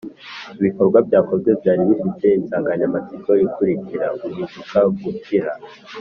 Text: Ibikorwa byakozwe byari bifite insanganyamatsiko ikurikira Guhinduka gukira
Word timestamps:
Ibikorwa 0.59 0.97
byakozwe 1.07 1.49
byari 1.59 1.81
bifite 1.89 2.25
insanganyamatsiko 2.39 3.29
ikurikira 3.45 4.05
Guhinduka 4.19 4.77
gukira 5.01 5.51